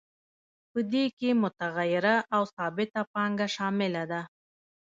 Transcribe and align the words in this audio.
په 0.71 0.79
دې 0.91 1.05
کې 1.17 1.29
متغیره 1.43 2.15
او 2.35 2.43
ثابته 2.55 3.01
پانګه 3.13 3.47
شامله 3.55 4.03
ده 4.11 4.21